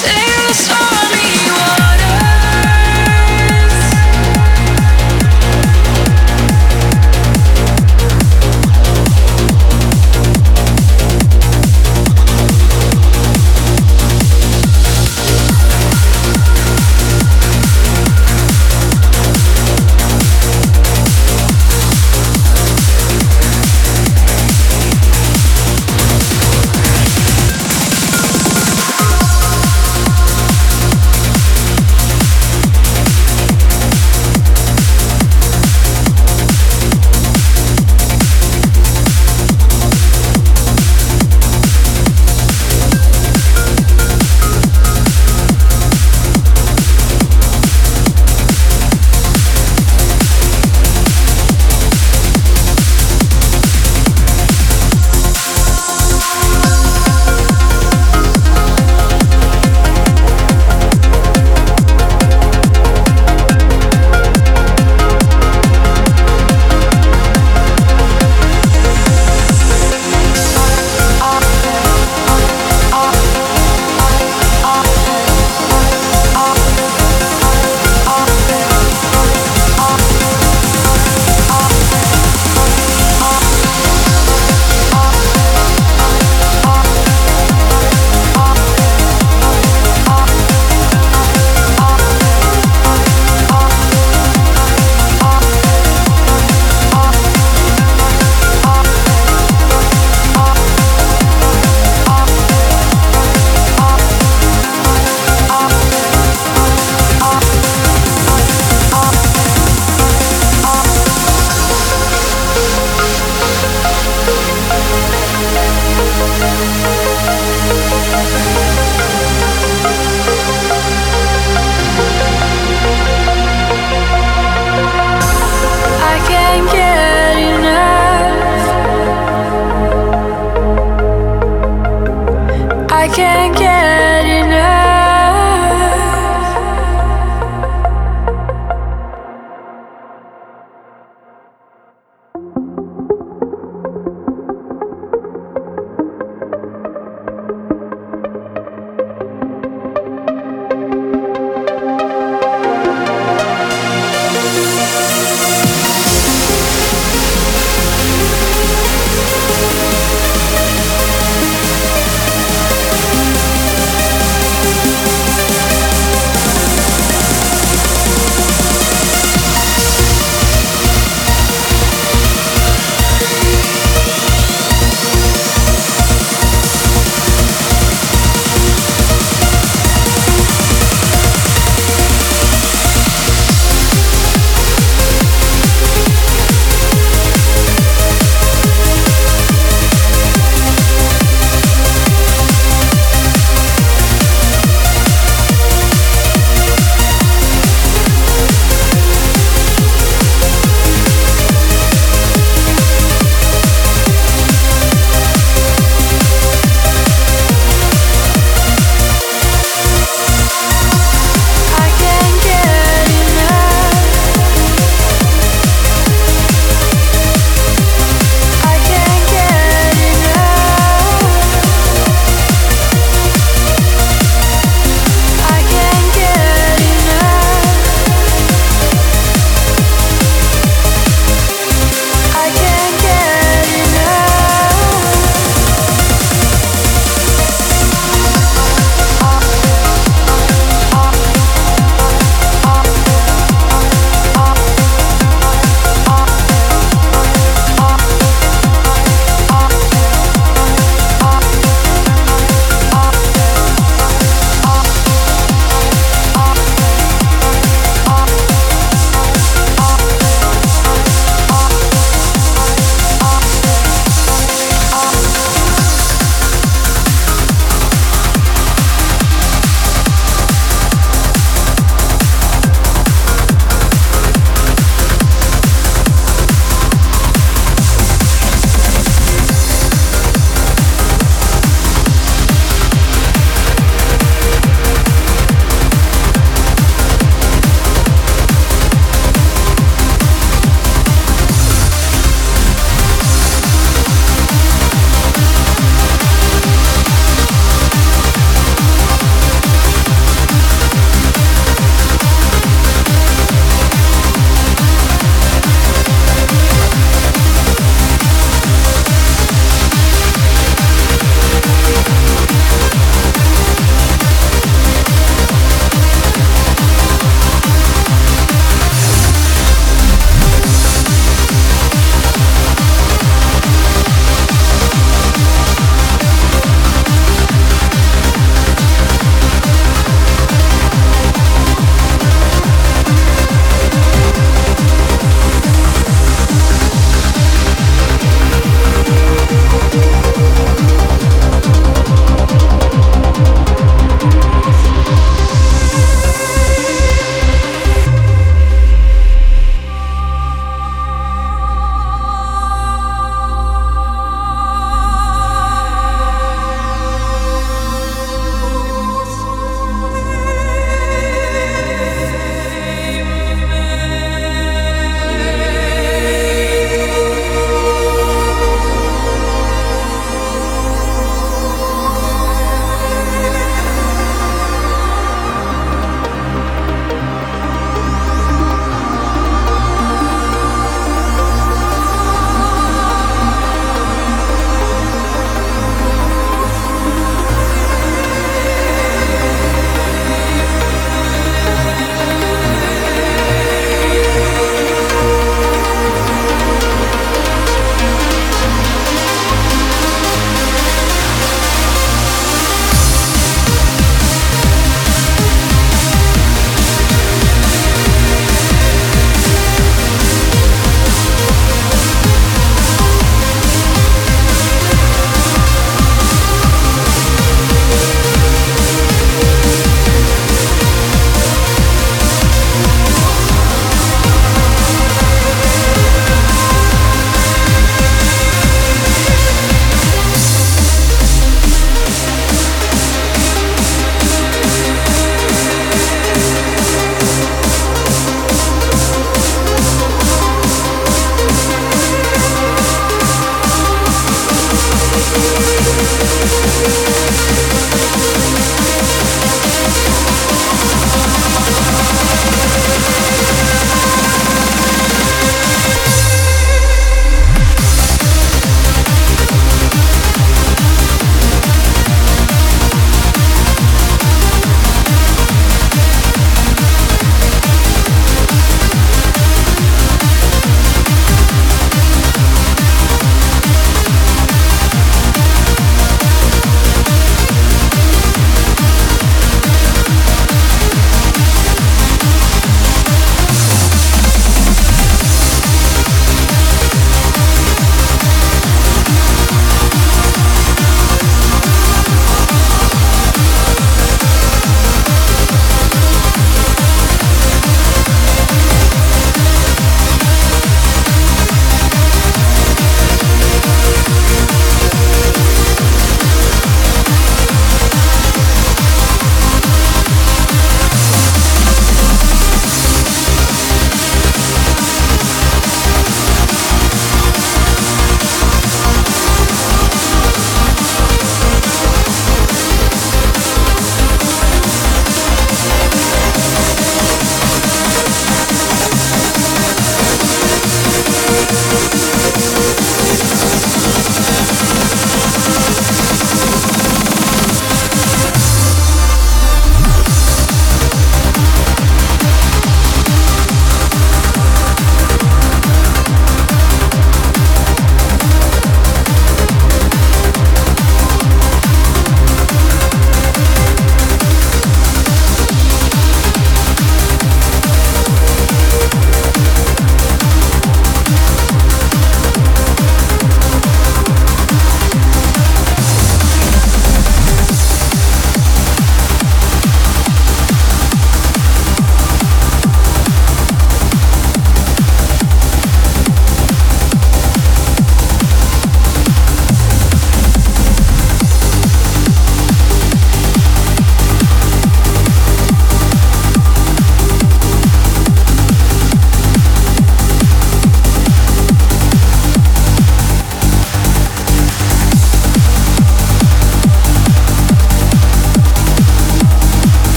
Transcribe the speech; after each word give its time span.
Sing 0.00 0.46
the 0.46 0.54
song. 0.54 0.97